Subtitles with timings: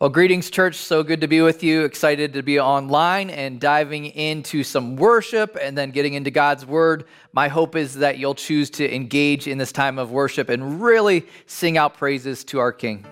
[0.00, 0.76] Well, greetings, church.
[0.76, 1.82] So good to be with you.
[1.82, 7.04] Excited to be online and diving into some worship and then getting into God's word.
[7.32, 11.26] My hope is that you'll choose to engage in this time of worship and really
[11.46, 13.04] sing out praises to our King.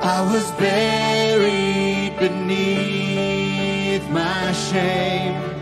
[0.00, 5.57] I was buried beneath my shame.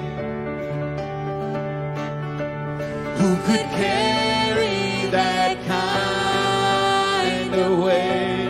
[3.27, 8.47] Who could carry that kind of weight?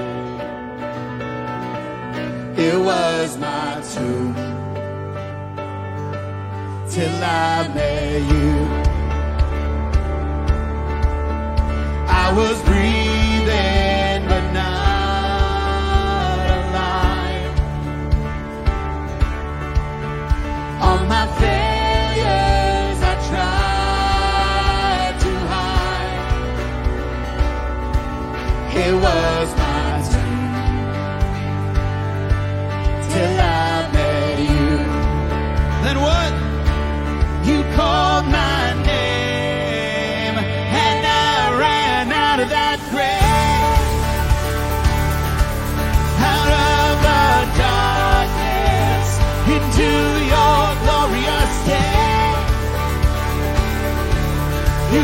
[2.58, 4.34] It was my tomb
[6.90, 8.52] till I met you.
[12.22, 17.54] I was breathing, but not alive.
[20.82, 21.75] On my failures,
[28.88, 31.74] It was my turn
[33.10, 34.68] till I met you.
[35.82, 36.32] Then what?
[37.48, 43.90] You called my name, and I ran out of that grave,
[46.34, 47.26] out of the
[47.58, 49.08] darkness
[49.50, 49.90] into
[50.30, 52.06] your glorious day.
[54.94, 55.02] You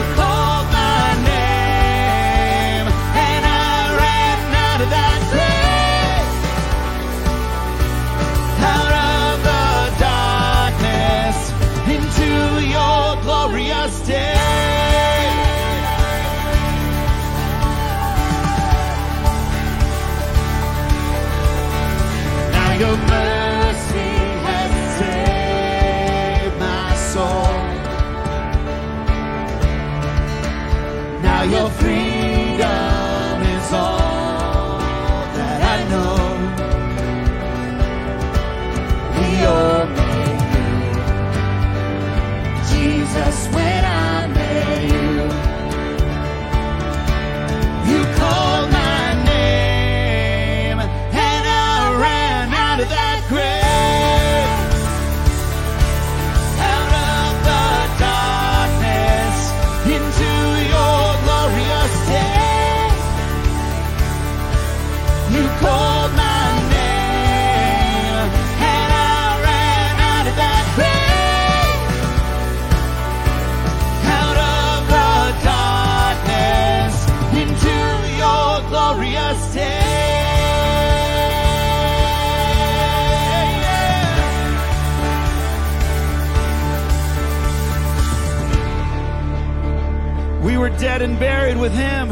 [90.42, 92.10] We were dead and buried with him.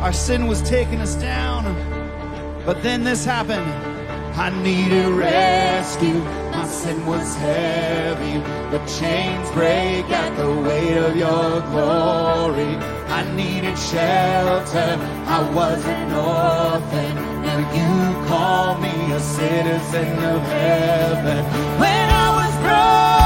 [0.00, 1.64] Our sin was taking us down.
[2.64, 3.68] But then this happened.
[4.38, 6.20] I needed rescue.
[6.52, 8.38] My sin was heavy.
[8.70, 12.76] The chains break at the weight of your glory.
[13.08, 14.98] I needed shelter.
[15.26, 17.14] I was an orphan.
[17.42, 21.44] Now you call me a citizen of heaven.
[21.80, 23.25] When I was broken,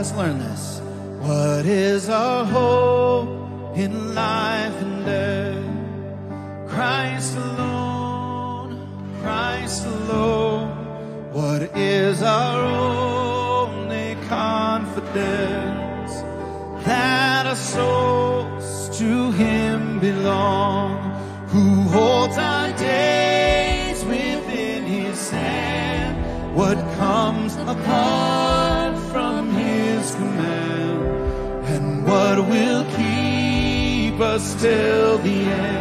[0.00, 0.80] Let's learn this.
[1.18, 6.70] What is our hope in life and death?
[6.70, 8.88] Christ alone,
[9.20, 10.70] Christ alone.
[11.34, 16.12] What is our only confidence?
[16.86, 20.96] That our souls to Him belong,
[21.48, 26.56] who holds our days within His hand.
[26.56, 28.19] What comes upon
[32.50, 35.79] will keep us till the end?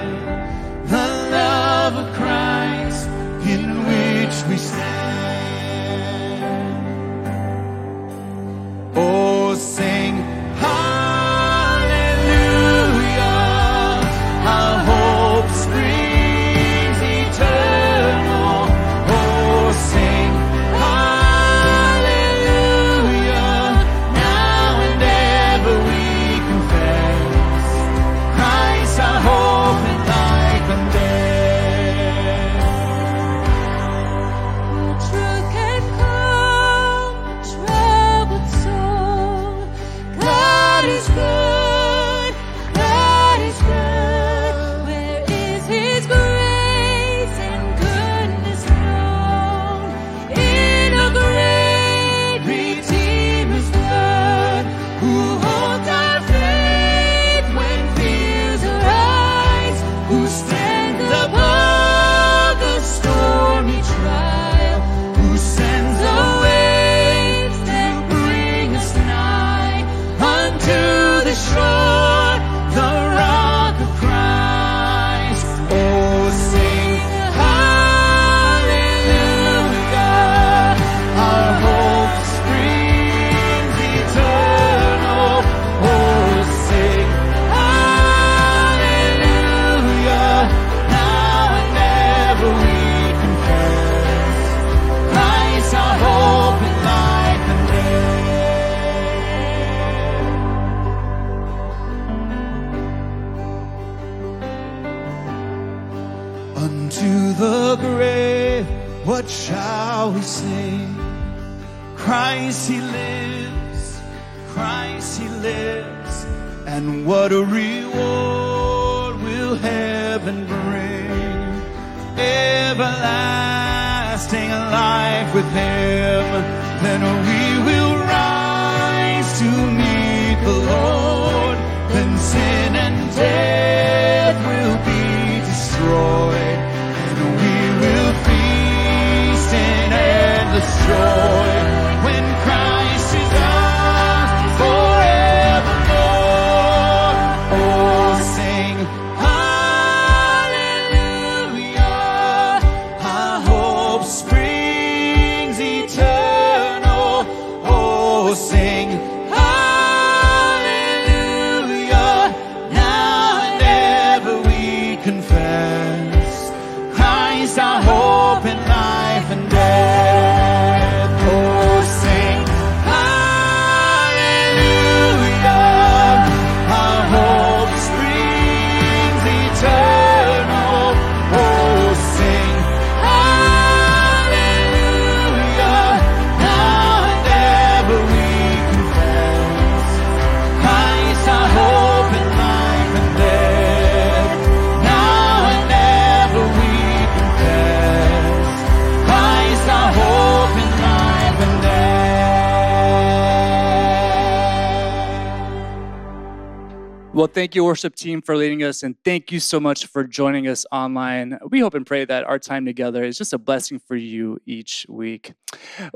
[207.40, 210.66] Thank you, worship team, for leading us, and thank you so much for joining us
[210.74, 211.40] online.
[211.50, 214.86] We hope and pray that our time together is just a blessing for you each
[214.90, 215.32] week.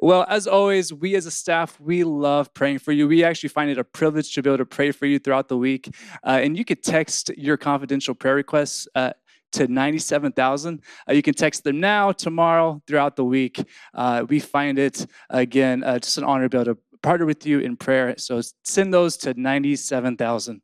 [0.01, 3.09] Well, as always, we as a staff, we love praying for you.
[3.09, 5.57] We actually find it a privilege to be able to pray for you throughout the
[5.57, 5.93] week.
[6.25, 8.87] Uh, and you could text your confidential prayer requests.
[8.95, 9.11] Uh,
[9.51, 10.81] to 97,000.
[11.07, 13.63] Uh, you can text them now, tomorrow, throughout the week.
[13.93, 17.45] Uh, we find it, again, uh, just an honor to be able to partner with
[17.45, 18.15] you in prayer.
[18.17, 20.61] So send those to 97,000.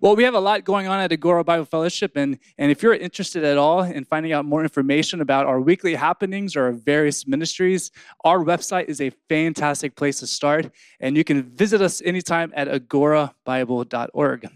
[0.00, 2.12] Well, we have a lot going on at Agoura Bible Fellowship.
[2.14, 5.94] And, and if you're interested at all in finding out more information about our weekly
[5.96, 7.90] happenings or our various ministries,
[8.24, 10.70] our website is a fantastic place to start.
[11.00, 14.48] And you can visit us anytime at agourabible.org.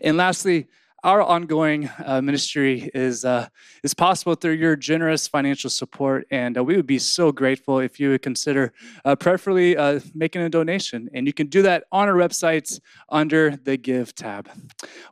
[0.00, 0.68] And lastly,
[1.06, 3.46] our ongoing uh, ministry is uh,
[3.84, 8.00] is possible through your generous financial support, and uh, we would be so grateful if
[8.00, 8.72] you would consider
[9.04, 11.08] uh, prayerfully uh, making a donation.
[11.14, 14.50] And you can do that on our website under the Give tab.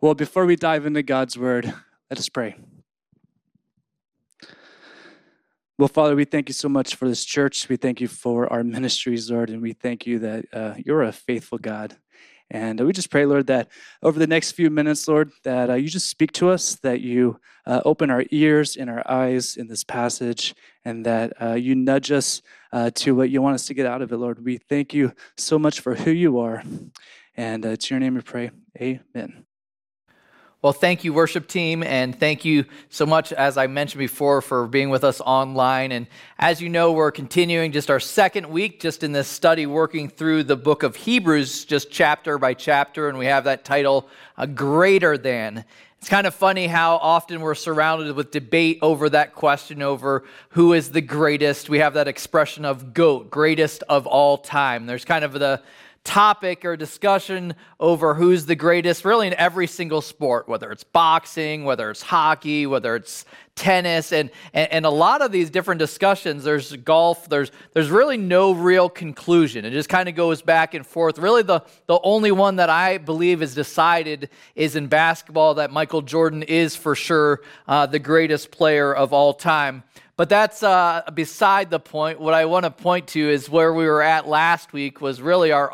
[0.00, 1.72] Well, before we dive into God's Word,
[2.10, 2.56] let us pray.
[5.78, 7.68] Well, Father, we thank you so much for this church.
[7.68, 11.12] We thank you for our ministries, Lord, and we thank you that uh, you're a
[11.12, 11.96] faithful God.
[12.50, 13.68] And uh, we just pray, Lord, that
[14.02, 17.40] over the next few minutes, Lord, that uh, you just speak to us, that you
[17.66, 22.12] uh, open our ears and our eyes in this passage, and that uh, you nudge
[22.12, 24.44] us uh, to what you want us to get out of it, Lord.
[24.44, 26.62] We thank you so much for who you are.
[27.36, 28.50] And uh, it's your name we pray.
[28.80, 29.46] Amen.
[30.64, 34.66] Well, thank you, worship team, and thank you so much, as I mentioned before, for
[34.66, 35.92] being with us online.
[35.92, 36.06] And
[36.38, 40.44] as you know, we're continuing just our second week just in this study, working through
[40.44, 45.18] the book of Hebrews, just chapter by chapter, and we have that title, "A Greater
[45.18, 45.66] Than."
[45.98, 50.72] It's kind of funny how often we're surrounded with debate over that question over who
[50.72, 51.68] is the greatest.
[51.68, 54.86] We have that expression of GOAT, greatest of all time.
[54.86, 55.60] There's kind of the
[56.04, 61.64] topic or discussion over who's the greatest, really in every single sport, whether it's boxing,
[61.64, 66.44] whether it's hockey, whether it's tennis, and, and, and, a lot of these different discussions,
[66.44, 69.64] there's golf, there's, there's really no real conclusion.
[69.64, 71.18] It just kind of goes back and forth.
[71.18, 76.02] Really, the, the only one that I believe is decided is in basketball that Michael
[76.02, 79.84] Jordan is for sure uh, the greatest player of all time.
[80.16, 82.20] But that's uh, beside the point.
[82.20, 85.50] What I want to point to is where we were at last week was really
[85.50, 85.72] our,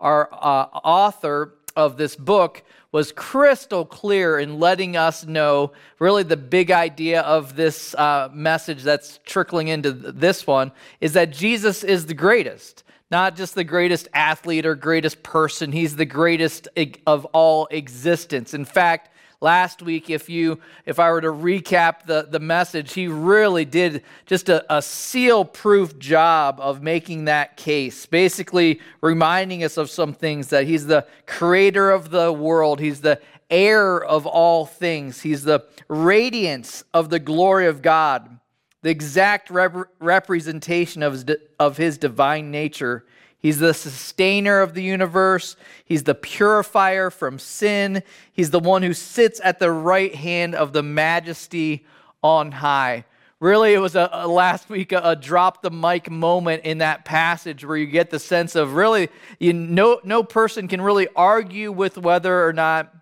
[0.00, 2.62] our uh, author of this book
[2.92, 8.84] was crystal clear in letting us know really the big idea of this uh, message
[8.84, 12.84] that's trickling into this one is that Jesus is the greatest.
[13.10, 16.68] Not just the greatest athlete or greatest person, he's the greatest
[17.06, 18.54] of all existence.
[18.54, 19.10] In fact,
[19.44, 24.02] last week if you if i were to recap the, the message he really did
[24.24, 30.14] just a, a seal proof job of making that case basically reminding us of some
[30.14, 33.20] things that he's the creator of the world he's the
[33.50, 38.40] heir of all things he's the radiance of the glory of god
[38.80, 41.26] the exact rep- representation of his,
[41.58, 43.04] of his divine nature
[43.44, 45.56] He's the sustainer of the universe.
[45.84, 48.02] He's the purifier from sin.
[48.32, 51.84] He's the one who sits at the right hand of the majesty
[52.22, 53.04] on high.
[53.40, 57.04] Really, it was a, a last week a, a, drop the mic moment in that
[57.04, 61.70] passage where you get the sense of really, you, no, no person can really argue
[61.70, 62.94] with whether or not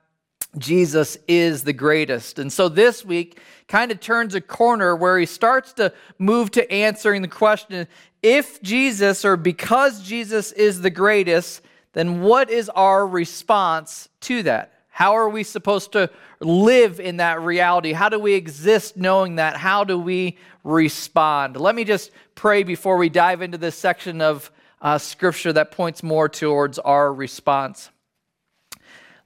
[0.59, 2.41] Jesus is the greatest.
[2.41, 6.73] And so this week kind of turns a corner where he starts to move to
[6.73, 7.87] answering the question
[8.23, 11.63] if Jesus or because Jesus is the greatest,
[11.93, 14.73] then what is our response to that?
[14.89, 16.11] How are we supposed to
[16.41, 17.93] live in that reality?
[17.93, 19.57] How do we exist knowing that?
[19.57, 21.57] How do we respond?
[21.57, 24.51] Let me just pray before we dive into this section of
[24.83, 27.91] uh, scripture that points more towards our response.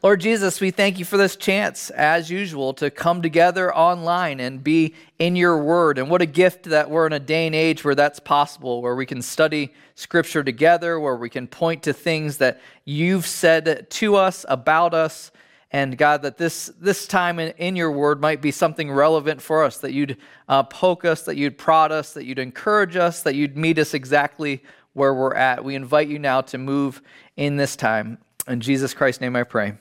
[0.07, 4.63] Lord Jesus, we thank you for this chance, as usual, to come together online and
[4.63, 5.99] be in your word.
[5.99, 8.95] And what a gift that we're in a day and age where that's possible, where
[8.95, 14.15] we can study scripture together, where we can point to things that you've said to
[14.15, 15.33] us, about us.
[15.73, 19.65] And God, that this, this time in, in your word might be something relevant for
[19.65, 23.35] us, that you'd uh, poke us, that you'd prod us, that you'd encourage us, that
[23.35, 25.65] you'd meet us exactly where we're at.
[25.65, 27.03] We invite you now to move
[27.37, 28.19] in this time.
[28.47, 29.75] In Jesus Christ's name I pray.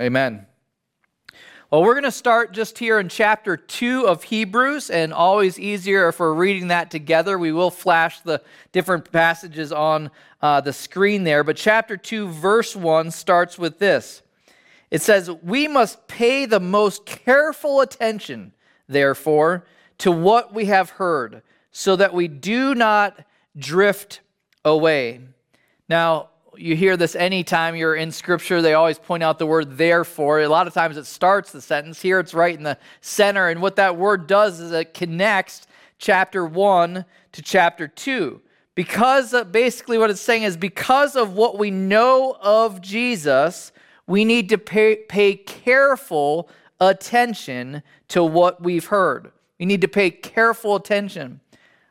[0.00, 0.46] Amen.
[1.72, 6.08] Well, we're going to start just here in chapter 2 of Hebrews, and always easier
[6.08, 7.36] if we're reading that together.
[7.36, 8.40] We will flash the
[8.70, 11.42] different passages on uh, the screen there.
[11.42, 14.22] But chapter 2, verse 1 starts with this
[14.92, 18.52] It says, We must pay the most careful attention,
[18.88, 19.66] therefore,
[19.98, 23.24] to what we have heard, so that we do not
[23.56, 24.20] drift
[24.64, 25.22] away.
[25.88, 30.40] Now, you hear this anytime you're in scripture they always point out the word therefore.
[30.40, 32.02] A lot of times it starts the sentence.
[32.02, 33.48] Here it's right in the center.
[33.48, 35.66] And what that word does is it connects
[35.98, 38.40] chapter 1 to chapter 2
[38.74, 43.72] because uh, basically what it's saying is because of what we know of jesus
[44.08, 46.48] we need to pay, pay careful
[46.80, 49.30] attention to what we've heard.
[49.60, 51.40] We need to pay careful attention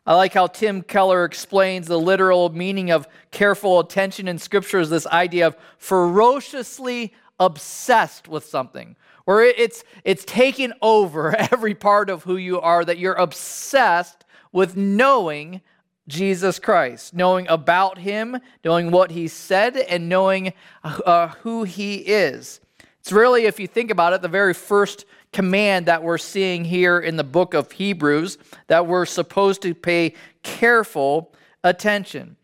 [0.08, 4.90] I like how Tim Keller explains the literal meaning of careful attention in Scripture is
[4.90, 8.96] this idea of ferociously obsessed with something,
[9.26, 14.24] where it's, it's taken over every part of who you are, that you're obsessed
[14.54, 15.60] with knowing
[16.08, 20.54] Jesus Christ, knowing about him, knowing what he said, and knowing
[20.86, 22.62] uh, who he is.
[23.02, 27.00] It's really, if you think about it, the very first command that we're seeing here
[27.00, 32.38] in the book of Hebrews that we're supposed to pay careful attention.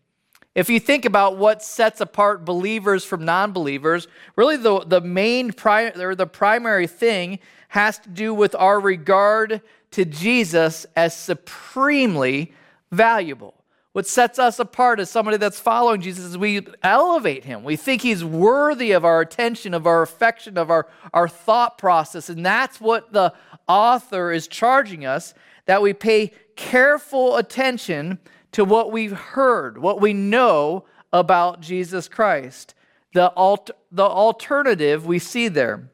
[0.54, 5.52] If you think about what sets apart believers from non believers, really the, the main
[5.52, 9.60] pri- or the primary thing has to do with our regard
[9.92, 12.52] to Jesus as supremely
[12.92, 13.54] valuable.
[13.94, 17.62] What sets us apart as somebody that's following Jesus is we elevate him.
[17.62, 22.28] We think he's worthy of our attention, of our affection, of our, our thought process.
[22.28, 23.32] And that's what the
[23.68, 25.32] author is charging us
[25.66, 28.18] that we pay careful attention
[28.50, 32.74] to what we've heard, what we know about Jesus Christ.
[33.12, 35.88] The, alt- the alternative we see there.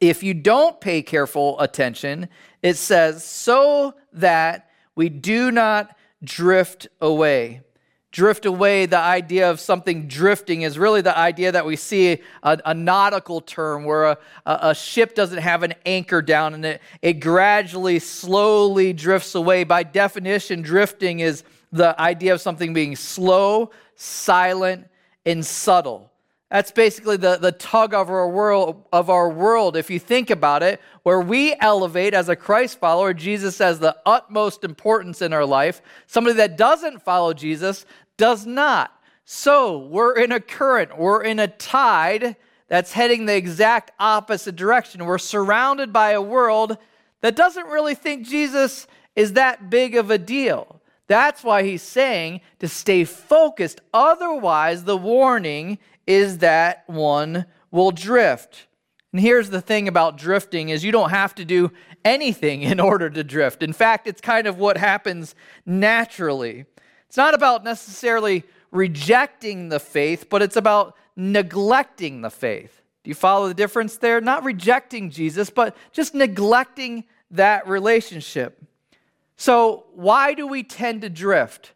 [0.00, 2.30] If you don't pay careful attention,
[2.62, 7.62] it says, so that we do not drift away.
[8.10, 12.58] Drift away, the idea of something drifting is really the idea that we see a,
[12.64, 17.14] a nautical term where a, a, ship doesn't have an anchor down and it, it
[17.14, 19.64] gradually, slowly drifts away.
[19.64, 24.88] By definition, drifting is the idea of something being slow, silent,
[25.26, 26.10] and subtle.
[26.50, 29.76] That's basically the, the tug of our world of our world.
[29.76, 33.96] If you think about it, where we elevate as a Christ follower, Jesus as the
[34.06, 35.82] utmost importance in our life.
[36.06, 37.84] Somebody that doesn't follow Jesus
[38.16, 38.92] does not.
[39.26, 42.36] So we're in a current, we're in a tide
[42.68, 45.04] that's heading the exact opposite direction.
[45.04, 46.78] We're surrounded by a world
[47.20, 50.80] that doesn't really think Jesus is that big of a deal.
[51.08, 53.80] That's why he's saying to stay focused.
[53.92, 58.66] Otherwise, the warning is that one will drift.
[59.12, 61.70] And here's the thing about drifting is you don't have to do
[62.04, 63.62] anything in order to drift.
[63.62, 65.34] In fact, it's kind of what happens
[65.66, 66.64] naturally.
[67.06, 72.82] It's not about necessarily rejecting the faith, but it's about neglecting the faith.
[73.04, 74.20] Do you follow the difference there?
[74.20, 78.62] Not rejecting Jesus, but just neglecting that relationship.
[79.36, 81.72] So, why do we tend to drift?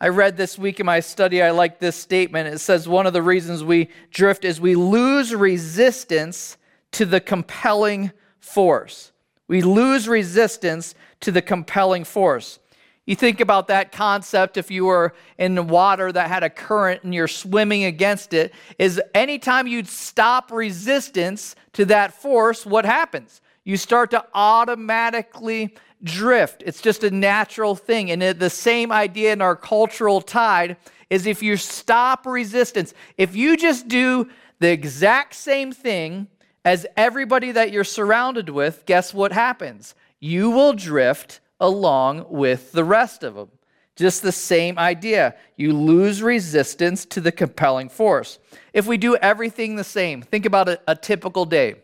[0.00, 2.54] I read this week in my study, I like this statement.
[2.54, 6.56] It says one of the reasons we drift is we lose resistance
[6.92, 9.10] to the compelling force.
[9.48, 12.60] We lose resistance to the compelling force.
[13.06, 17.12] You think about that concept if you were in water that had a current and
[17.12, 23.40] you're swimming against it, is anytime you stop resistance to that force, what happens?
[23.64, 26.62] You start to automatically drift.
[26.64, 28.10] It's just a natural thing.
[28.10, 30.76] And the same idea in our cultural tide
[31.10, 34.28] is if you stop resistance, if you just do
[34.60, 36.28] the exact same thing
[36.64, 39.94] as everybody that you're surrounded with, guess what happens?
[40.20, 43.48] You will drift along with the rest of them.
[43.96, 45.34] Just the same idea.
[45.56, 48.38] You lose resistance to the compelling force.
[48.72, 51.76] If we do everything the same, think about a, a typical day.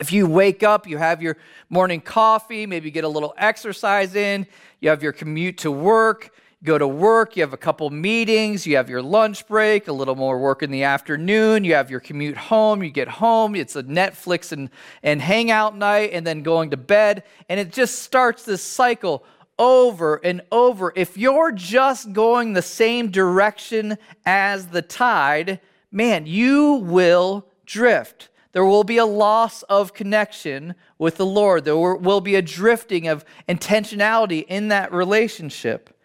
[0.00, 1.36] If you wake up, you have your
[1.68, 4.46] morning coffee, maybe get a little exercise in,
[4.80, 6.30] you have your commute to work,
[6.64, 10.14] go to work, you have a couple meetings, you have your lunch break, a little
[10.14, 13.82] more work in the afternoon, you have your commute home, you get home, it's a
[13.82, 14.70] Netflix and,
[15.02, 17.24] and hangout night, and then going to bed.
[17.48, 19.24] And it just starts this cycle
[19.58, 20.92] over and over.
[20.96, 28.28] If you're just going the same direction as the tide, man, you will drift.
[28.52, 31.64] There will be a loss of connection with the Lord.
[31.64, 35.96] There will be a drifting of intentionality in that relationship.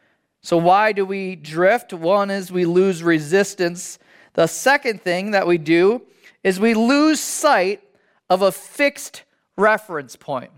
[0.42, 1.92] So, why do we drift?
[1.92, 4.00] One is we lose resistance.
[4.34, 6.04] The second thing that we do
[6.44, 7.84] is we lose sight
[8.30, 9.24] of a fixed
[9.58, 10.52] reference point.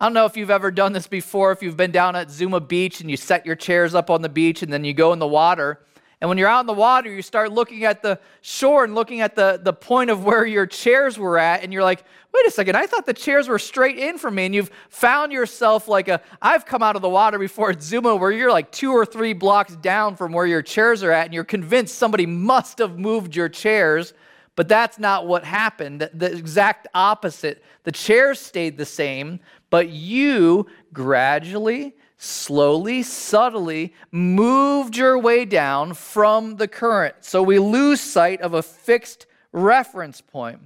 [0.00, 2.60] I don't know if you've ever done this before, if you've been down at Zuma
[2.60, 5.18] Beach and you set your chairs up on the beach and then you go in
[5.18, 5.80] the water
[6.20, 9.20] and when you're out in the water, you start looking at the shore and looking
[9.20, 12.50] at the, the point of where your chairs were at, and you're like, wait a
[12.50, 14.46] second, I thought the chairs were straight in for me.
[14.46, 18.16] And you've found yourself like a, I've come out of the water before at Zuma
[18.16, 21.34] where you're like two or three blocks down from where your chairs are at, and
[21.34, 24.14] you're convinced somebody must have moved your chairs.
[24.56, 26.00] But that's not what happened.
[26.00, 27.64] The, the exact opposite.
[27.82, 36.56] The chairs stayed the same, but you gradually slowly, subtly moved your way down from
[36.56, 37.16] the current.
[37.20, 40.60] So we lose sight of a fixed reference point.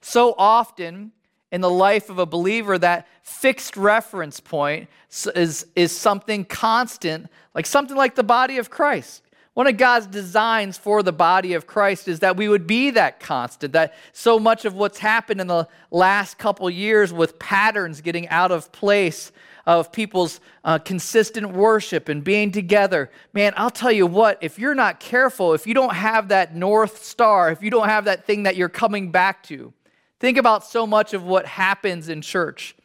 [0.00, 1.12] So often
[1.52, 4.88] in the life of a believer, that fixed reference point
[5.34, 9.22] is, is something constant, like something like the body of Christ.
[9.54, 13.20] One of God's designs for the body of Christ is that we would be that
[13.20, 18.28] constant, that so much of what's happened in the last couple years with patterns getting
[18.30, 19.30] out of place
[19.66, 23.10] of people's uh, consistent worship and being together.
[23.32, 27.04] Man, I'll tell you what, if you're not careful, if you don't have that North
[27.04, 29.72] Star, if you don't have that thing that you're coming back to,
[30.20, 32.76] think about so much of what happens in church.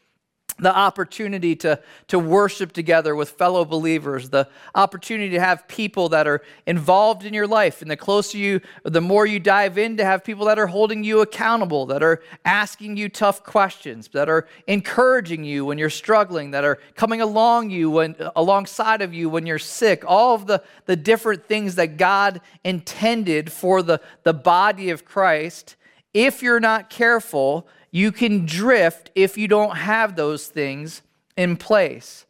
[0.60, 6.28] The opportunity to, to worship together with fellow believers, the opportunity to have people that
[6.28, 7.82] are involved in your life.
[7.82, 11.04] And the closer you, the more you dive in, to have people that are holding
[11.04, 16.52] you accountable, that are asking you tough questions, that are encouraging you when you're struggling,
[16.52, 20.04] that are coming along you when, alongside of you when you're sick.
[20.06, 25.76] All of the, the different things that God intended for the, the body of Christ.
[26.14, 31.02] If you're not careful, you can drift if you don't have those things
[31.36, 32.26] in place.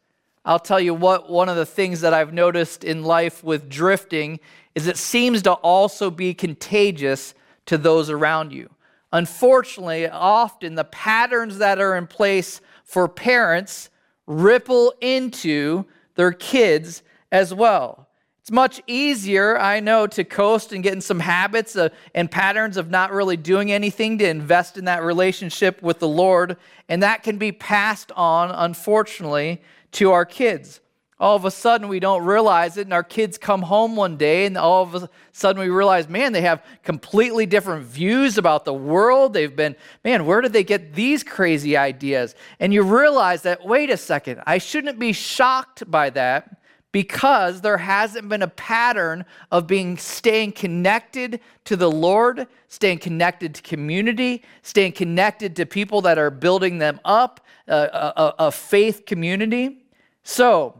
[0.45, 4.39] I'll tell you what, one of the things that I've noticed in life with drifting
[4.73, 7.33] is it seems to also be contagious
[7.65, 8.69] to those around you.
[9.11, 13.89] Unfortunately, often the patterns that are in place for parents
[14.27, 18.08] ripple into their kids as well.
[18.49, 22.77] It's much easier, I know, to coast and get in some habits uh, and patterns
[22.77, 26.57] of not really doing anything to invest in that relationship with the Lord.
[26.88, 30.79] And that can be passed on, unfortunately, to our kids.
[31.19, 34.47] All of a sudden, we don't realize it, and our kids come home one day,
[34.47, 38.73] and all of a sudden, we realize, man, they have completely different views about the
[38.73, 39.33] world.
[39.33, 42.33] They've been, man, where did they get these crazy ideas?
[42.59, 46.58] And you realize that, wait a second, I shouldn't be shocked by that
[46.91, 53.56] because there hasn't been a pattern of being staying connected to the Lord, staying connected
[53.56, 59.06] to community, staying connected to people that are building them up, uh, a, a faith
[59.06, 59.84] community.
[60.23, 60.78] So,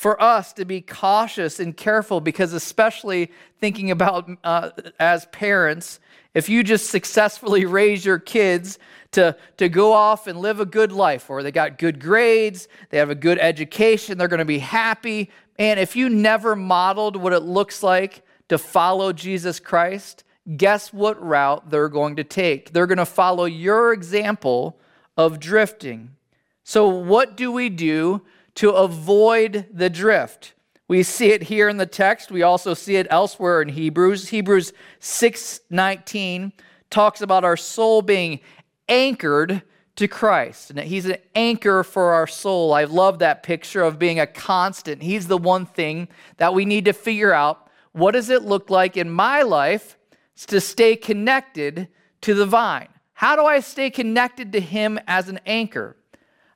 [0.00, 6.00] for us to be cautious and careful, because especially thinking about uh, as parents,
[6.32, 8.78] if you just successfully raise your kids
[9.12, 12.96] to, to go off and live a good life, or they got good grades, they
[12.96, 17.34] have a good education, they're going to be happy, and if you never modeled what
[17.34, 20.24] it looks like to follow Jesus Christ,
[20.56, 22.72] guess what route they're going to take?
[22.72, 24.78] They're going to follow your example
[25.18, 26.16] of drifting.
[26.64, 28.22] So, what do we do
[28.56, 30.54] to avoid the drift?
[30.88, 32.32] We see it here in the text.
[32.32, 34.28] We also see it elsewhere in Hebrews.
[34.28, 36.52] Hebrews 6:19
[36.90, 38.40] talks about our soul being
[38.88, 39.62] anchored
[39.96, 40.70] to Christ.
[40.70, 42.72] And He's an anchor for our soul.
[42.72, 45.02] I love that picture of being a constant.
[45.02, 46.08] He's the one thing
[46.38, 49.96] that we need to figure out what does it look like in my life
[50.46, 51.88] to stay connected
[52.22, 52.88] to the vine?
[53.12, 55.96] How do I stay connected to Him as an anchor?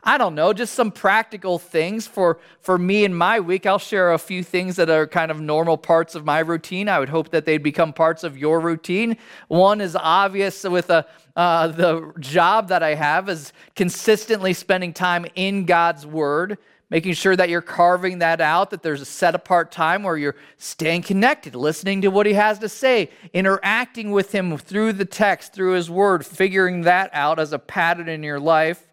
[0.06, 3.64] I don't know, just some practical things for, for me in my week.
[3.64, 6.90] I'll share a few things that are kind of normal parts of my routine.
[6.90, 9.16] I would hope that they'd become parts of your routine.
[9.48, 15.24] One is obvious with a, uh, the job that I have is consistently spending time
[15.36, 16.58] in God's Word,
[16.90, 20.36] making sure that you're carving that out, that there's a set apart time where you're
[20.58, 25.54] staying connected, listening to what He has to say, interacting with Him through the text,
[25.54, 28.86] through His Word, figuring that out as a pattern in your life.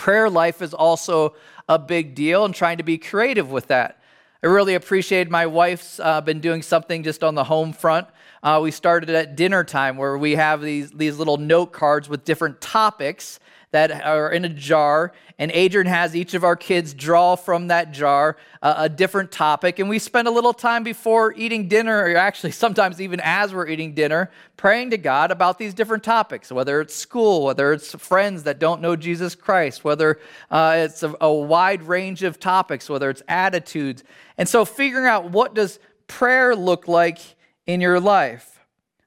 [0.00, 1.34] Prayer life is also
[1.68, 4.00] a big deal and trying to be creative with that.
[4.42, 8.08] I really appreciate my wife's uh, been doing something just on the home front.
[8.42, 12.24] Uh, we started at dinner time where we have these, these little note cards with
[12.24, 13.40] different topics
[13.72, 17.92] that are in a jar, and Adrian has each of our kids draw from that
[17.92, 19.78] jar a, a different topic.
[19.78, 23.68] And we spend a little time before eating dinner, or actually sometimes even as we're
[23.68, 28.42] eating dinner, praying to God about these different topics, whether it's school, whether it's friends
[28.42, 30.18] that don't know Jesus Christ, whether
[30.50, 34.04] uh, it's a, a wide range of topics, whether it's attitudes.
[34.36, 35.78] And so figuring out what does
[36.08, 37.18] prayer look like
[37.66, 38.60] in your life.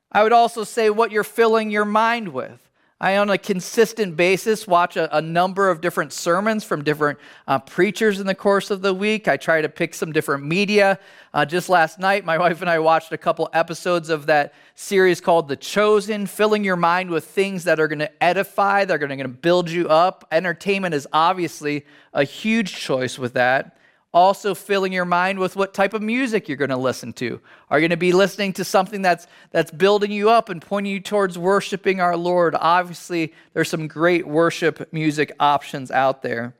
[0.09, 2.62] I would also say what you're filling your mind with.
[3.03, 7.59] I, on a consistent basis, watch a, a number of different sermons from different uh,
[7.59, 9.27] preachers in the course of the week.
[9.27, 10.97] I try to pick some different media.
[11.33, 15.19] Uh, just last night, my wife and I watched a couple episodes of that series
[15.19, 19.07] called The Chosen, filling your mind with things that are going to edify, that are
[19.07, 20.25] going to build you up.
[20.31, 23.75] Entertainment is obviously a huge choice with that
[24.13, 27.41] also filling your mind with what type of music you're going to listen to.
[27.69, 30.93] Are you going to be listening to something that's that's building you up and pointing
[30.93, 32.55] you towards worshiping our Lord?
[32.59, 36.53] Obviously, there's some great worship music options out there.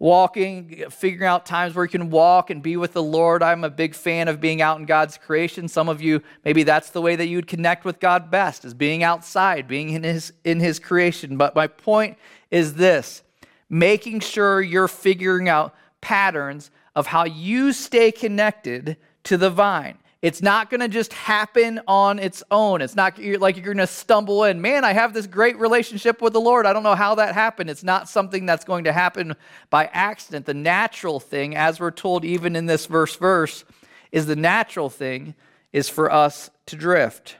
[0.00, 3.40] Walking, figuring out times where you can walk and be with the Lord.
[3.40, 5.68] I'm a big fan of being out in God's creation.
[5.68, 8.74] Some of you, maybe that's the way that you would connect with God best, is
[8.74, 11.36] being outside, being in his in his creation.
[11.36, 12.18] But my point
[12.50, 13.22] is this,
[13.70, 19.96] making sure you're figuring out patterns of how you stay connected to the vine.
[20.22, 22.80] It's not going to just happen on its own.
[22.80, 24.60] It's not like you're going to stumble in.
[24.60, 26.64] Man, I have this great relationship with the Lord.
[26.64, 27.68] I don't know how that happened.
[27.68, 29.34] It's not something that's going to happen
[29.68, 30.46] by accident.
[30.46, 33.64] The natural thing, as we're told even in this verse verse,
[34.12, 35.34] is the natural thing
[35.72, 37.36] is for us to drift.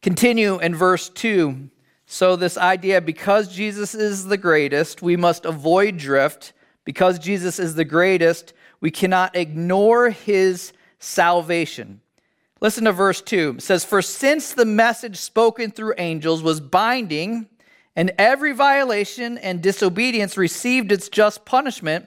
[0.00, 1.70] Continue in verse 2
[2.06, 6.52] So, this idea because Jesus is the greatest, we must avoid drift.
[6.84, 12.00] Because Jesus is the greatest, we cannot ignore his salvation.
[12.60, 13.56] Listen to verse 2.
[13.58, 17.48] It says, For since the message spoken through angels was binding,
[17.94, 22.06] and every violation and disobedience received its just punishment,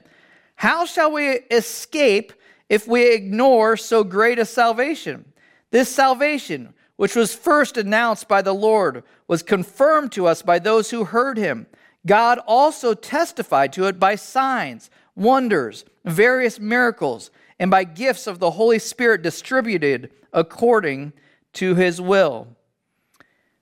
[0.56, 2.32] how shall we escape
[2.68, 5.26] if we ignore so great a salvation?
[5.70, 10.90] This salvation, which was first announced by the Lord, was confirmed to us by those
[10.90, 11.66] who heard him.
[12.06, 18.52] God also testified to it by signs, wonders, various miracles, and by gifts of the
[18.52, 21.12] Holy Spirit distributed according
[21.54, 22.48] to his will.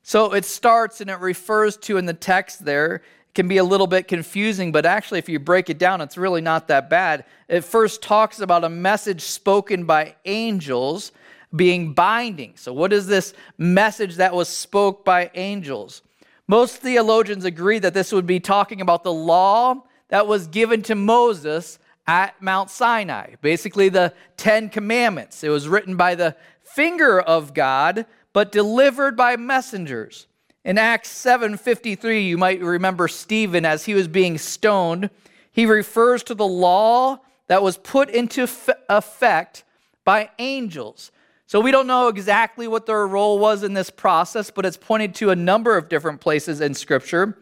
[0.03, 2.97] So it starts and it refers to in the text there.
[2.97, 6.19] It can be a little bit confusing, but actually, if you break it down, it's
[6.19, 7.25] really not that bad.
[7.49, 11.13] It first talks about a message spoken by angels
[11.57, 12.53] being binding.
[12.57, 16.03] So, what is this message that was spoke by angels?
[16.47, 20.95] Most theologians agree that this would be talking about the law that was given to
[20.95, 25.43] Moses at Mount Sinai, basically the Ten Commandments.
[25.43, 28.05] It was written by the finger of God,
[28.35, 30.27] but delivered by messengers.
[30.65, 35.09] In Acts 7:53, you might remember Stephen as he was being stoned,
[35.51, 38.49] he refers to the law that was put into
[38.89, 39.65] effect
[40.05, 41.11] by angels.
[41.47, 45.15] So we don't know exactly what their role was in this process, but it's pointed
[45.17, 47.39] to a number of different places in Scripture.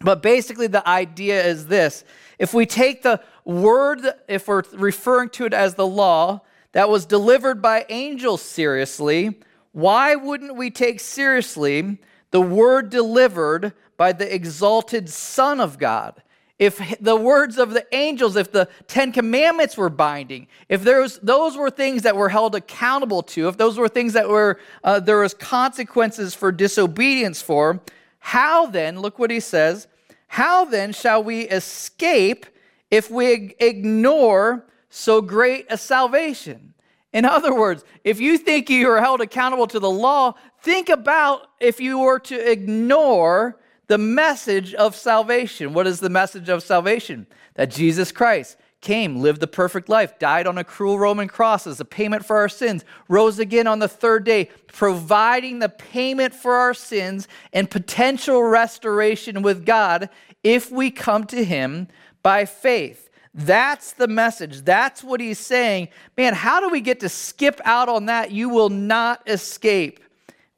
[0.00, 2.04] But basically, the idea is this
[2.38, 7.04] if we take the word, if we're referring to it as the law that was
[7.04, 9.40] delivered by angels seriously,
[9.72, 11.98] why wouldn't we take seriously
[12.30, 16.22] the word delivered by the exalted Son of God?
[16.60, 21.56] If the words of the angels, if the Ten Commandments were binding, if those, those
[21.56, 25.20] were things that were held accountable to, if those were things that were uh, there
[25.20, 27.80] was consequences for disobedience for,
[28.18, 29.88] how then, look what he says,
[30.28, 32.44] how then shall we escape
[32.90, 36.74] if we ignore so great a salvation?
[37.14, 41.46] In other words, if you think you are held accountable to the law, think about
[41.58, 43.58] if you were to ignore
[43.90, 45.74] the message of salvation.
[45.74, 47.26] What is the message of salvation?
[47.54, 51.80] That Jesus Christ came, lived the perfect life, died on a cruel Roman cross as
[51.80, 56.54] a payment for our sins, rose again on the third day, providing the payment for
[56.54, 60.08] our sins and potential restoration with God
[60.44, 61.88] if we come to Him
[62.22, 63.10] by faith.
[63.34, 64.62] That's the message.
[64.62, 65.88] That's what he's saying.
[66.16, 68.30] Man, how do we get to skip out on that?
[68.30, 69.98] You will not escape.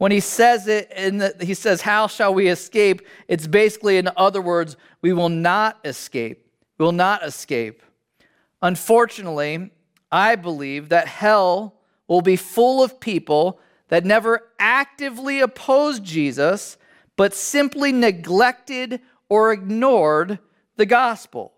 [0.03, 3.03] When he says it, and he says, How shall we escape?
[3.29, 6.45] It's basically, in other words, we will not escape.
[6.77, 7.85] We will not escape.
[8.61, 9.71] Unfortunately,
[10.11, 11.77] I believe that hell
[12.09, 13.61] will be full of people
[13.91, 16.79] that never actively opposed Jesus,
[17.17, 20.41] but simply neglected or ignored
[20.79, 21.52] the gospel.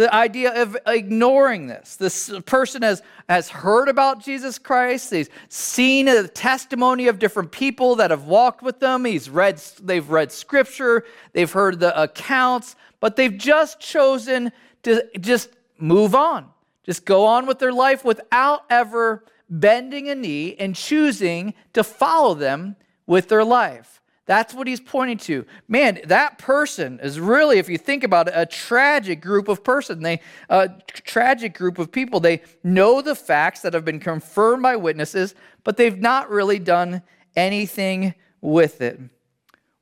[0.00, 1.96] The idea of ignoring this.
[1.96, 5.10] This person has, has heard about Jesus Christ.
[5.10, 9.04] He's seen the testimony of different people that have walked with them.
[9.04, 14.52] He's read, they've read scripture, they've heard the accounts, but they've just chosen
[14.84, 16.48] to just move on,
[16.82, 22.32] just go on with their life without ever bending a knee and choosing to follow
[22.32, 22.74] them
[23.06, 23.99] with their life.
[24.30, 25.44] That's what he's pointing to.
[25.66, 30.04] Man, that person is really, if you think about it, a tragic group of person.
[30.04, 32.20] They uh, a tragic group of people.
[32.20, 37.02] They know the facts that have been confirmed by witnesses, but they've not really done
[37.34, 39.00] anything with it.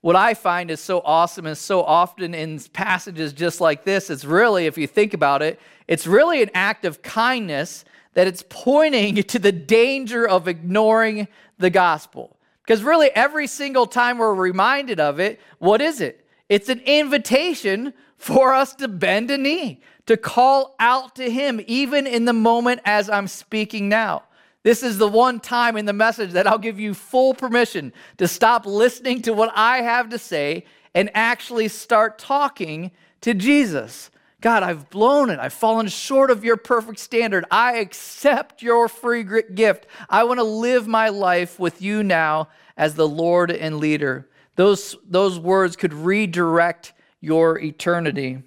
[0.00, 4.24] What I find is so awesome is so often in passages just like this, it's
[4.24, 7.84] really, if you think about it, it's really an act of kindness
[8.14, 12.37] that it's pointing to the danger of ignoring the gospel.
[12.68, 16.26] Because really, every single time we're reminded of it, what is it?
[16.50, 22.06] It's an invitation for us to bend a knee, to call out to Him, even
[22.06, 24.24] in the moment as I'm speaking now.
[24.64, 28.28] This is the one time in the message that I'll give you full permission to
[28.28, 32.90] stop listening to what I have to say and actually start talking
[33.22, 34.10] to Jesus.
[34.40, 35.40] God, I've blown it.
[35.40, 37.44] I've fallen short of your perfect standard.
[37.50, 39.86] I accept your free gift.
[40.08, 44.28] I want to live my life with you now as the Lord and leader.
[44.54, 48.42] Those, those words could redirect your eternity.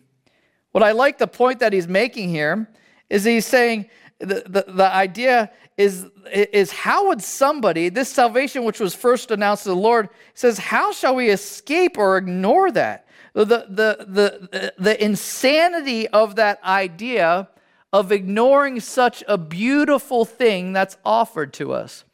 [0.72, 2.70] What I like the point that he's making here
[3.10, 8.80] is he's saying the, the, the idea is, is how would somebody, this salvation which
[8.80, 13.08] was first announced to the Lord, says, how shall we escape or ignore that?
[13.34, 17.48] The, the, the, the insanity of that idea
[17.94, 22.06] of ignoring such a beautiful thing that's offered to us.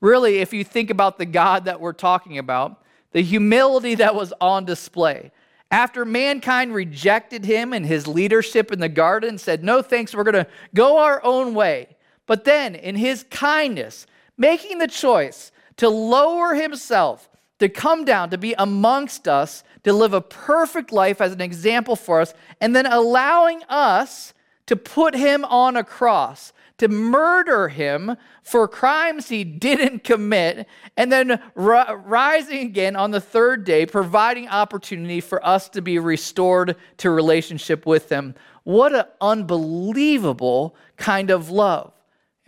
[0.00, 4.32] Really, if you think about the God that we're talking about, the humility that was
[4.40, 5.32] on display.
[5.70, 10.44] After mankind rejected him and his leadership in the garden, said, No thanks, we're going
[10.44, 11.96] to go our own way.
[12.26, 17.27] But then, in his kindness, making the choice to lower himself,
[17.58, 21.96] to come down, to be amongst us, to live a perfect life as an example
[21.96, 24.34] for us, and then allowing us
[24.66, 31.10] to put him on a cross, to murder him for crimes he didn't commit, and
[31.10, 36.76] then ri- rising again on the third day, providing opportunity for us to be restored
[36.98, 38.34] to relationship with him.
[38.62, 41.92] What an unbelievable kind of love.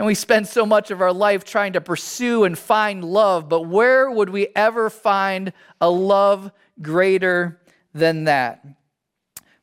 [0.00, 3.66] And we spend so much of our life trying to pursue and find love, but
[3.66, 7.60] where would we ever find a love greater
[7.92, 8.64] than that?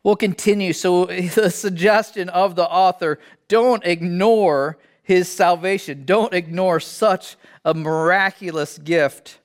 [0.03, 0.73] We'll continue.
[0.73, 8.77] So, the suggestion of the author don't ignore his salvation, don't ignore such a miraculous
[8.77, 9.39] gift.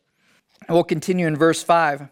[0.68, 2.02] We'll continue in verse 5.
[2.02, 2.08] It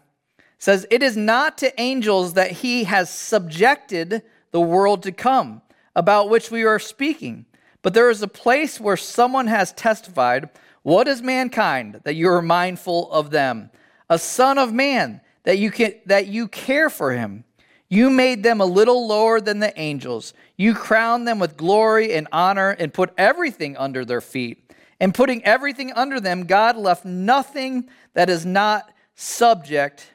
[0.57, 5.61] says, It is not to angels that he has subjected the world to come,
[5.95, 7.45] about which we are speaking.
[7.81, 10.49] But there is a place where someone has testified,
[10.83, 13.71] What is mankind that you are mindful of them?
[14.09, 17.43] A son of man that you, can, that you care for him.
[17.89, 20.33] You made them a little lower than the angels.
[20.55, 24.71] You crowned them with glory and honor and put everything under their feet.
[24.99, 30.13] And putting everything under them, God left nothing that is not subject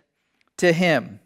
[0.59, 1.21] to him.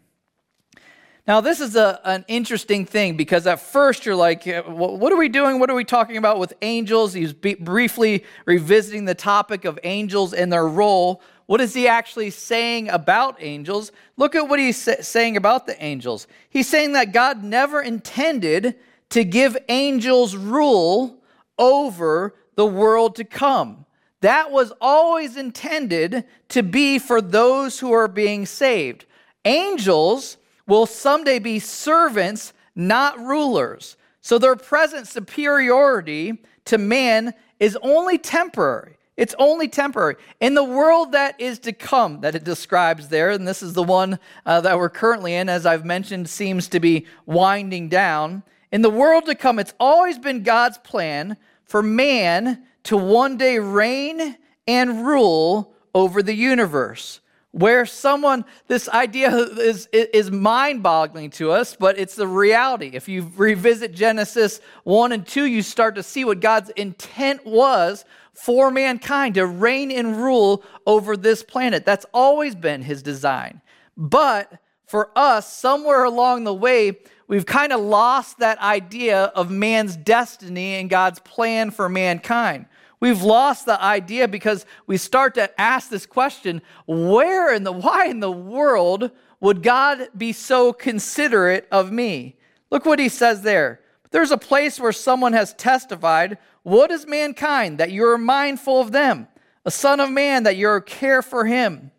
[1.27, 5.29] Now, this is a, an interesting thing because at first you're like, what are we
[5.29, 5.59] doing?
[5.59, 7.13] What are we talking about with angels?
[7.13, 11.21] He's briefly revisiting the topic of angels and their role.
[11.45, 13.91] What is he actually saying about angels?
[14.17, 16.25] Look at what he's saying about the angels.
[16.49, 18.75] He's saying that God never intended
[19.09, 21.21] to give angels rule
[21.59, 23.85] over the world to come.
[24.21, 29.05] That was always intended to be for those who are being saved.
[29.45, 30.37] Angels
[30.71, 33.97] will someday be servants, not rulers.
[34.21, 38.95] So their present superiority to man is only temporary.
[39.17, 40.15] It's only temporary.
[40.39, 43.83] In the world that is to come, that it describes there, and this is the
[43.83, 48.41] one uh, that we're currently in, as I've mentioned, seems to be winding down.
[48.71, 53.59] In the world to come, it's always been God's plan for man to one day
[53.59, 57.19] reign and rule over the universe.
[57.51, 62.91] Where someone, this idea is, is mind boggling to us, but it's the reality.
[62.93, 68.05] If you revisit Genesis 1 and 2, you start to see what God's intent was
[68.33, 71.85] for mankind to reign and rule over this planet.
[71.85, 73.61] That's always been his design.
[73.97, 79.95] But for us, somewhere along the way, we've kind of lost that idea of man's
[79.95, 82.65] destiny and God's plan for mankind.
[83.01, 88.05] We've lost the idea because we start to ask this question where in the, why
[88.05, 89.09] in the world
[89.39, 92.37] would God be so considerate of me?
[92.69, 93.81] Look what he says there.
[94.11, 98.91] There's a place where someone has testified what is mankind that you are mindful of
[98.91, 99.27] them?
[99.65, 101.89] A son of man that you're care for him.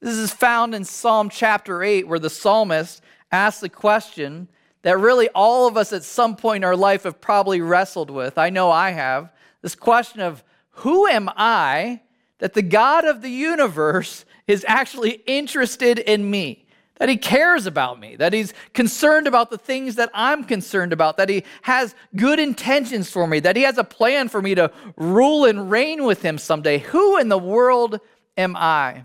[0.00, 4.48] This is found in Psalm chapter 8, where the psalmist asks the question
[4.82, 8.38] that really all of us at some point in our life have probably wrestled with.
[8.38, 9.32] I know I have.
[9.60, 12.00] This question of who am I
[12.38, 16.62] that the God of the universe is actually interested in me?
[17.02, 21.16] that he cares about me, that he's concerned about the things that I'm concerned about,
[21.16, 24.70] that he has good intentions for me, that he has a plan for me to
[24.96, 26.78] rule and reign with him someday.
[26.78, 27.98] Who in the world
[28.36, 29.02] am I?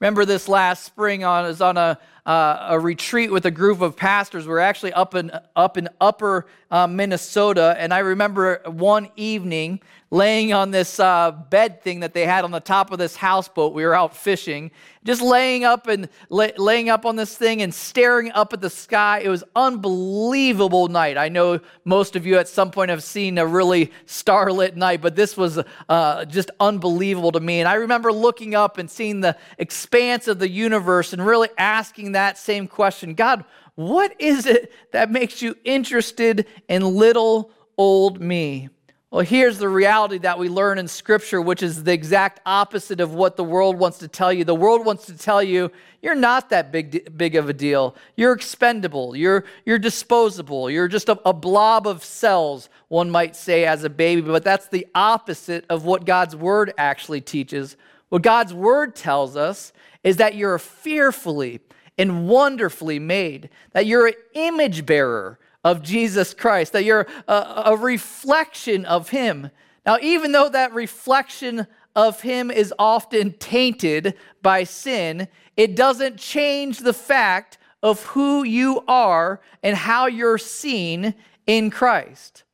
[0.00, 3.80] Remember this last spring on I was on a uh, a retreat with a group
[3.80, 4.46] of pastors.
[4.46, 9.80] We are actually up in up in Upper uh, Minnesota, and I remember one evening
[10.10, 13.74] laying on this uh, bed thing that they had on the top of this houseboat.
[13.74, 14.70] We were out fishing,
[15.04, 18.70] just laying up and lay, laying up on this thing and staring up at the
[18.70, 19.20] sky.
[19.22, 21.18] It was unbelievable night.
[21.18, 25.14] I know most of you at some point have seen a really starlit night, but
[25.14, 27.60] this was uh, just unbelievable to me.
[27.60, 32.12] And I remember looking up and seeing the expanse of the universe and really asking
[32.12, 33.44] that same question, God.
[33.74, 38.70] What is it that makes you interested in little old me?
[39.10, 43.14] Well, here's the reality that we learn in Scripture, which is the exact opposite of
[43.14, 44.44] what the world wants to tell you.
[44.44, 45.70] The world wants to tell you
[46.02, 47.96] you're not that big, big of a deal.
[48.16, 49.16] You're expendable.
[49.16, 50.68] You're, you're disposable.
[50.68, 54.20] You're just a, a blob of cells, one might say, as a baby.
[54.20, 57.78] But that's the opposite of what God's Word actually teaches.
[58.10, 59.72] What God's Word tells us
[60.04, 61.60] is that you're fearfully
[61.96, 67.76] and wonderfully made, that you're an image bearer of Jesus Christ, that you're a, a
[67.76, 69.50] reflection of Him.
[69.84, 71.66] Now, even though that reflection
[71.98, 78.84] of him is often tainted by sin, it doesn't change the fact of who you
[78.86, 81.14] are and how you're seen
[81.46, 82.44] in Christ.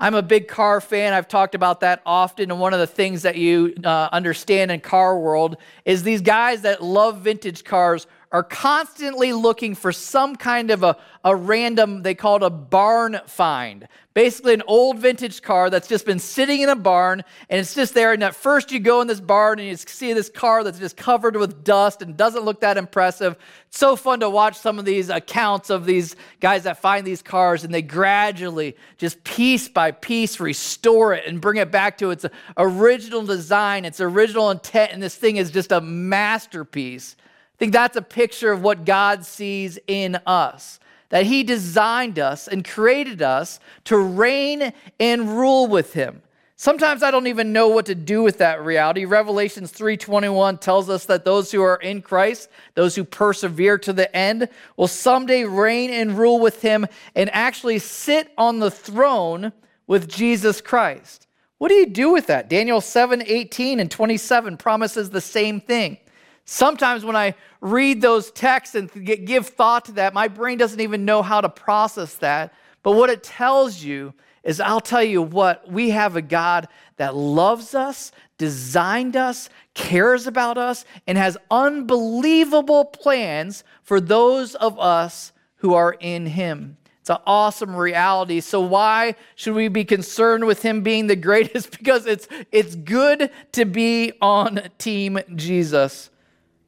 [0.00, 1.12] I'm a big car fan.
[1.12, 2.50] I've talked about that often.
[2.50, 6.62] And one of the things that you uh, understand in car world is these guys
[6.62, 12.14] that love vintage cars are constantly looking for some kind of a, a random, they
[12.14, 13.86] call it a barn find.
[14.14, 17.92] Basically, an old vintage car that's just been sitting in a barn and it's just
[17.92, 18.12] there.
[18.12, 20.96] And at first, you go in this barn and you see this car that's just
[20.96, 23.36] covered with dust and doesn't look that impressive.
[23.68, 27.22] It's so fun to watch some of these accounts of these guys that find these
[27.22, 32.10] cars and they gradually, just piece by piece, restore it and bring it back to
[32.10, 32.24] its
[32.56, 34.92] original design, its original intent.
[34.92, 37.16] And this thing is just a masterpiece.
[37.54, 40.80] I think that's a picture of what God sees in us
[41.12, 46.22] that he designed us and created us to reign and rule with him.
[46.56, 49.04] Sometimes I don't even know what to do with that reality.
[49.04, 54.14] Revelations 3:21 tells us that those who are in Christ, those who persevere to the
[54.16, 54.48] end,
[54.78, 59.52] will someday reign and rule with him and actually sit on the throne
[59.86, 61.26] with Jesus Christ.
[61.58, 62.48] What do you do with that?
[62.48, 65.98] Daniel 7:18 and 27 promises the same thing.
[66.44, 71.04] Sometimes when I read those texts and give thought to that, my brain doesn't even
[71.04, 72.52] know how to process that.
[72.82, 74.12] But what it tells you
[74.42, 76.66] is I'll tell you what, we have a God
[76.96, 84.78] that loves us, designed us, cares about us, and has unbelievable plans for those of
[84.80, 86.76] us who are in Him.
[87.02, 88.40] It's an awesome reality.
[88.40, 91.70] So why should we be concerned with him being the greatest?
[91.82, 96.10] Because it's it's good to be on team Jesus.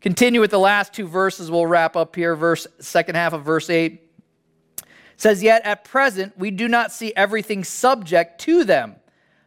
[0.05, 1.51] Continue with the last two verses.
[1.51, 2.37] We'll wrap up here.
[2.37, 4.03] Verse second half of verse 8
[5.17, 8.97] says, Yet at present we do not see everything subject to them,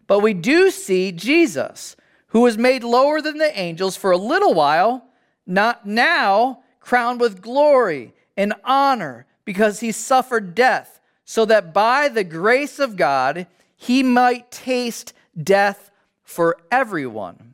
[0.08, 1.95] but we do see Jesus,
[2.30, 5.05] who was made lower than the angels for a little while,
[5.45, 12.24] not now crowned with glory and honor, because he suffered death, so that by the
[12.24, 13.45] grace of God
[13.76, 15.91] he might taste death
[16.24, 17.53] for everyone.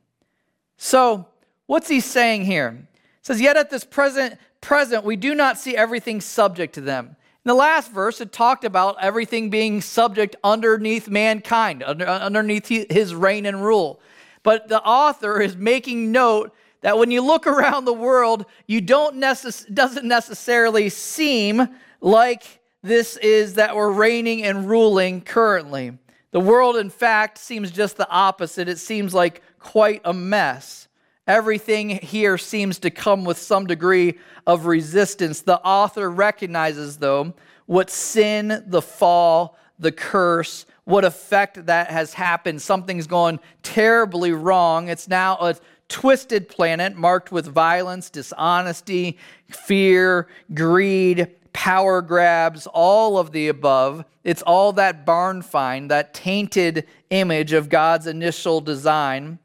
[0.77, 1.27] So,
[1.65, 2.87] what's he saying here?
[3.23, 7.15] Says, Yet at this present, present, we do not see everything subject to them.
[7.45, 13.13] In the last verse, it talked about everything being subject underneath mankind, under, underneath his
[13.13, 13.99] reign and rule.
[14.43, 19.15] But the author is making note that when you look around the world, you don't
[19.15, 21.67] necess- doesn't necessarily seem
[21.99, 25.97] like this is that we're reigning and ruling currently.
[26.31, 28.67] The world, in fact, seems just the opposite.
[28.67, 30.87] It seems like quite a mess.
[31.25, 35.41] Everything here seems to come with some degree of resistance.
[35.41, 37.33] The author recognizes, though,
[37.65, 42.61] what sin, the fall, the curse, what effect that has happened.
[42.61, 44.89] Something's gone terribly wrong.
[44.89, 45.55] It's now a
[45.87, 49.17] twisted planet marked with violence, dishonesty,
[49.49, 54.03] fear, greed, power grabs, all of the above.
[54.25, 59.39] It's all that barn find, that tainted image of God's initial design.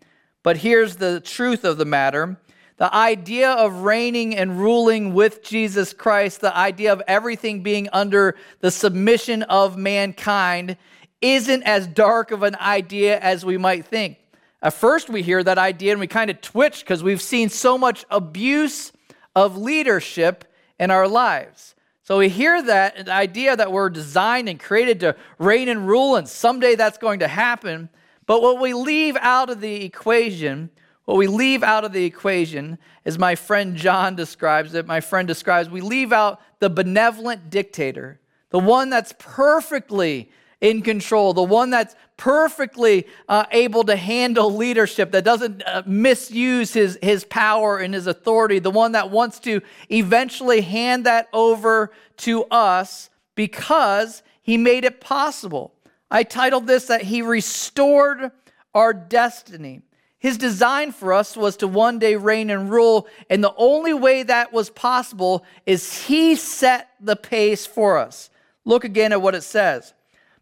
[0.48, 2.38] But here's the truth of the matter
[2.78, 8.34] the idea of reigning and ruling with Jesus Christ, the idea of everything being under
[8.60, 10.78] the submission of mankind,
[11.20, 14.16] isn't as dark of an idea as we might think.
[14.62, 17.76] At first, we hear that idea and we kind of twitch because we've seen so
[17.76, 18.90] much abuse
[19.36, 20.46] of leadership
[20.80, 21.74] in our lives.
[22.04, 26.26] So we hear that idea that we're designed and created to reign and rule, and
[26.26, 27.90] someday that's going to happen.
[28.28, 30.68] But what we leave out of the equation,
[31.06, 32.76] what we leave out of the equation,
[33.06, 38.20] as my friend John describes it, my friend describes, we leave out the benevolent dictator,
[38.50, 45.10] the one that's perfectly in control, the one that's perfectly uh, able to handle leadership,
[45.12, 49.62] that doesn't uh, misuse his, his power and his authority, the one that wants to
[49.90, 55.72] eventually hand that over to us because he made it possible.
[56.10, 58.32] I titled this that He restored
[58.74, 59.82] our destiny.
[60.18, 64.24] His design for us was to one day reign and rule, and the only way
[64.24, 68.30] that was possible is He set the pace for us.
[68.64, 69.94] Look again at what it says.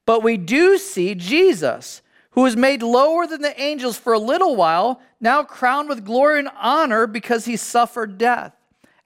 [0.06, 2.00] But we do see Jesus,
[2.30, 6.38] who was made lower than the angels for a little while, now crowned with glory
[6.38, 8.54] and honor because he suffered death.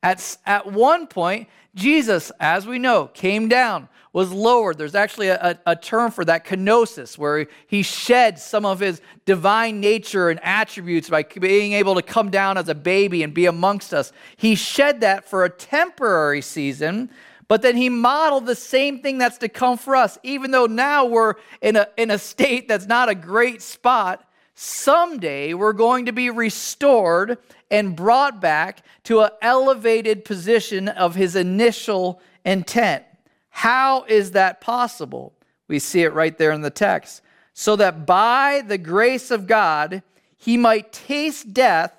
[0.03, 4.77] At, at one point, Jesus, as we know, came down, was lowered.
[4.77, 9.01] There's actually a, a, a, term for that, kenosis, where he shed some of his
[9.25, 13.47] divine nature and attributes by being able to come down as a baby and be
[13.47, 14.13] amongst us.
[14.37, 17.11] He shed that for a temporary season,
[17.47, 20.19] but then he modeled the same thing that's to come for us.
[20.25, 24.25] Even though now we're in a, in a state that's not a great spot,
[24.55, 27.39] someday we're going to be restored
[27.71, 33.05] and brought back to an elevated position of his initial intent.
[33.51, 35.35] How is that possible?
[35.69, 37.23] We see it right there in the text.
[37.53, 40.03] So that by the grace of God,
[40.37, 41.93] he might taste death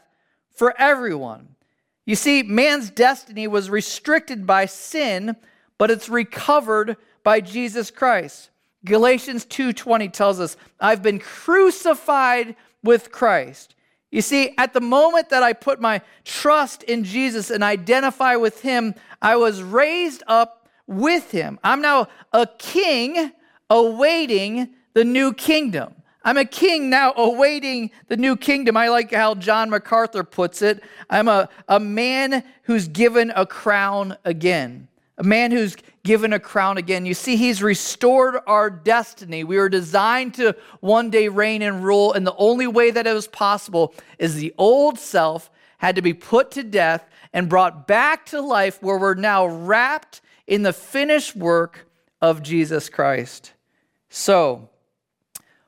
[0.54, 1.56] for everyone.
[2.06, 5.36] You see, man's destiny was restricted by sin,
[5.78, 8.50] but it's recovered by Jesus Christ.
[8.86, 13.76] Galatians 2:20 tells us, "I've been crucified with Christ."
[14.12, 18.62] You see, at the moment that I put my trust in Jesus and identify with
[18.62, 21.60] him, I was raised up with him.
[21.64, 23.32] I'm now a king
[23.70, 25.96] awaiting the new kingdom.
[26.24, 28.78] I'm a king now awaiting the new kingdom.
[28.78, 30.84] I like how John MacArthur puts it.
[31.10, 34.88] I'm a, a man who's given a crown again.
[35.22, 37.06] A man who's given a crown again.
[37.06, 39.44] You see, he's restored our destiny.
[39.44, 43.14] We were designed to one day reign and rule, and the only way that it
[43.14, 48.26] was possible is the old self had to be put to death and brought back
[48.28, 51.86] to life, where we're now wrapped in the finished work
[52.20, 53.54] of Jesus Christ.
[54.10, 54.70] So,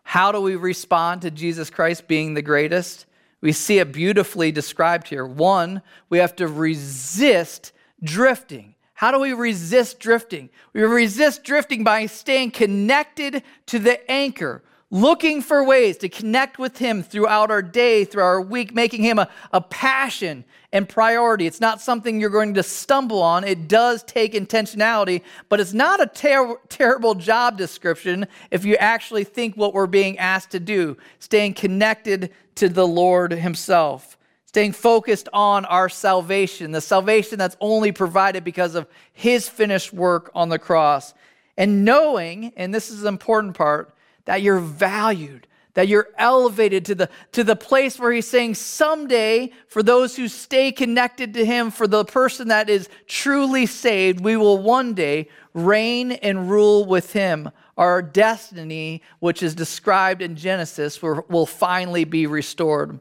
[0.02, 3.06] how do we respond to Jesus Christ being the greatest?
[3.40, 5.28] We see it beautifully described here.
[5.28, 7.72] One, we have to resist
[8.04, 8.74] drifting.
[9.04, 10.50] How do we resist drifting?
[10.72, 16.78] We resist drifting by staying connected to the anchor, looking for ways to connect with
[16.78, 21.48] Him throughout our day, through our week, making Him a, a passion and priority.
[21.48, 23.44] It's not something you're going to stumble on.
[23.44, 29.26] It does take intentionality, but it's not a ter- terrible job description if you actually
[29.26, 34.18] think what we're being asked to do, staying connected to the Lord Himself.
[34.54, 40.30] Staying focused on our salvation, the salvation that's only provided because of his finished work
[40.36, 41.16] on the cross.
[41.58, 43.96] And knowing, and this is the important part,
[44.26, 49.52] that you're valued, that you're elevated to the, to the place where he's saying someday,
[49.68, 54.38] for those who stay connected to him, for the person that is truly saved, we
[54.38, 57.50] will one day reign and rule with him.
[57.76, 63.00] Our destiny, which is described in Genesis, will, will finally be restored.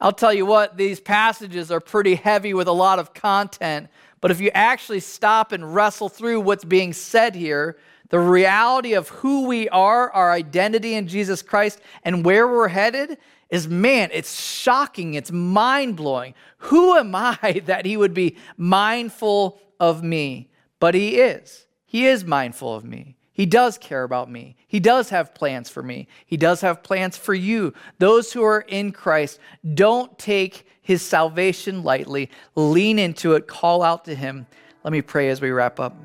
[0.00, 3.88] I'll tell you what, these passages are pretty heavy with a lot of content,
[4.20, 7.76] but if you actually stop and wrestle through what's being said here,
[8.10, 13.18] the reality of who we are, our identity in Jesus Christ, and where we're headed
[13.50, 16.34] is man, it's shocking, it's mind blowing.
[16.58, 20.50] Who am I that he would be mindful of me?
[20.80, 21.66] But he is.
[21.84, 23.16] He is mindful of me.
[23.32, 24.56] He does care about me.
[24.68, 26.06] He does have plans for me.
[26.26, 27.72] He does have plans for you.
[27.98, 29.40] Those who are in Christ,
[29.74, 32.30] don't take his salvation lightly.
[32.54, 34.46] Lean into it, call out to him.
[34.84, 35.96] Let me pray as we wrap up.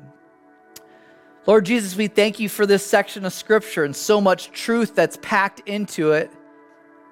[1.46, 5.18] Lord Jesus, we thank you for this section of scripture and so much truth that's
[5.20, 6.30] packed into it.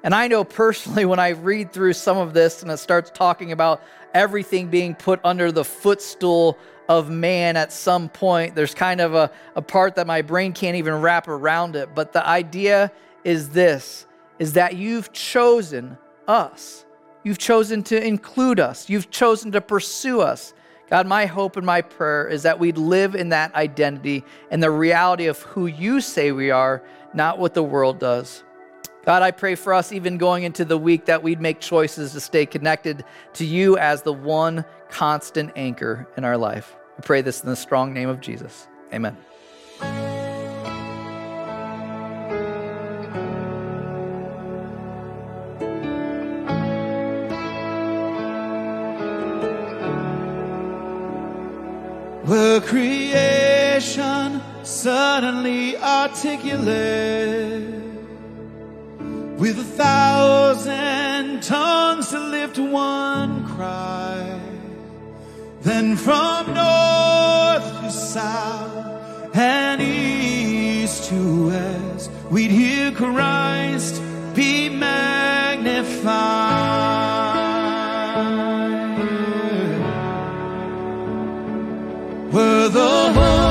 [0.02, 3.52] And I know personally when I read through some of this and it starts talking
[3.52, 3.82] about
[4.14, 9.30] everything being put under the footstool of man at some point, there's kind of a,
[9.56, 11.94] a part that my brain can't even wrap around it.
[11.94, 12.92] But the idea
[13.24, 14.06] is this
[14.38, 15.96] is that you've chosen
[16.26, 16.84] us.
[17.22, 18.90] You've chosen to include us.
[18.90, 20.52] You've chosen to pursue us.
[20.90, 24.70] God, my hope and my prayer is that we'd live in that identity and the
[24.70, 26.82] reality of who you say we are,
[27.14, 28.42] not what the world does.
[29.04, 32.20] God, I pray for us even going into the week that we'd make choices to
[32.20, 36.76] stay connected to you as the one constant anchor in our life.
[36.96, 38.68] We pray this in the strong name of Jesus.
[38.92, 39.16] Amen.
[52.24, 57.81] Were creation suddenly articulate
[59.42, 64.40] with a thousand tongues to lift one cry?
[65.62, 74.00] Then from north to south and east to west, we'd hear Christ
[74.32, 76.12] be magnified
[82.32, 83.41] were the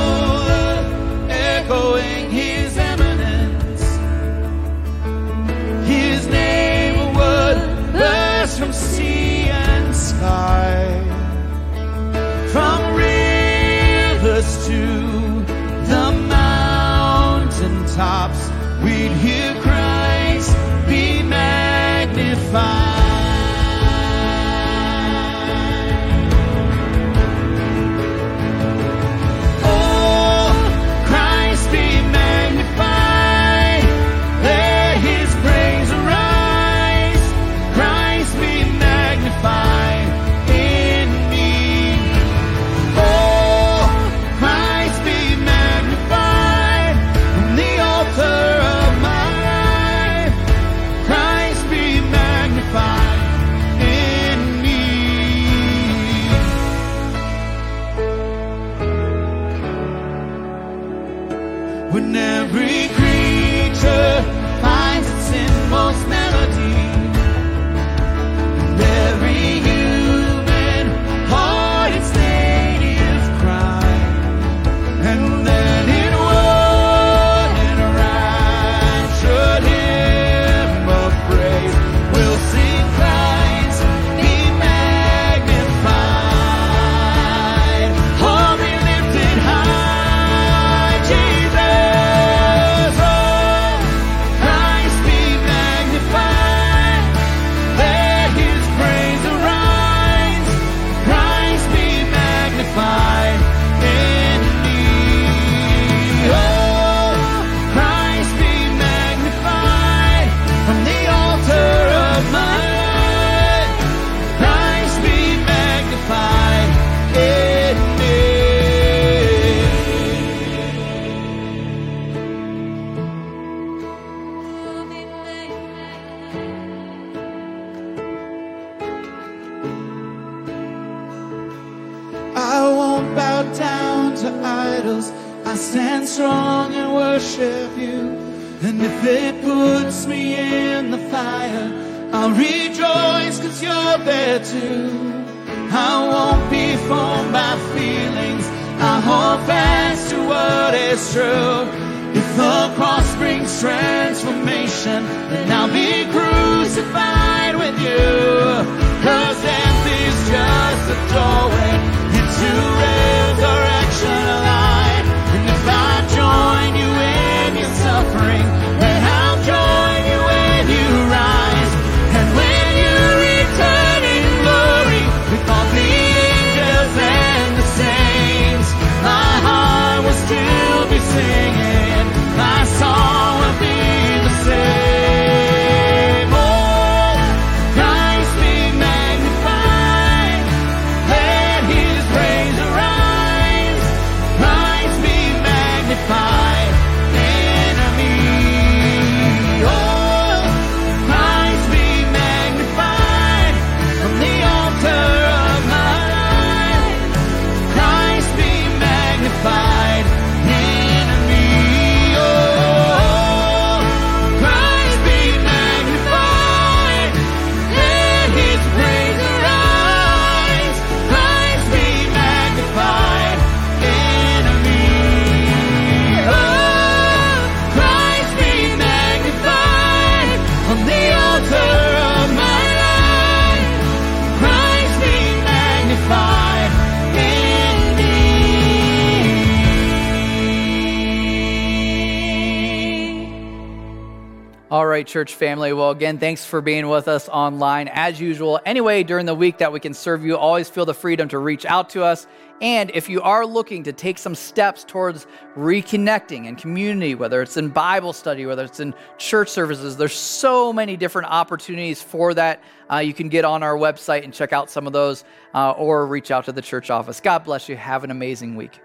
[245.04, 245.72] Church family.
[245.72, 248.60] Well, again, thanks for being with us online as usual.
[248.64, 251.64] Anyway, during the week that we can serve you, always feel the freedom to reach
[251.64, 252.26] out to us.
[252.60, 255.26] And if you are looking to take some steps towards
[255.56, 260.72] reconnecting and community, whether it's in Bible study, whether it's in church services, there's so
[260.72, 262.62] many different opportunities for that.
[262.90, 265.24] Uh, you can get on our website and check out some of those
[265.54, 267.20] uh, or reach out to the church office.
[267.20, 267.76] God bless you.
[267.76, 268.80] Have an amazing week.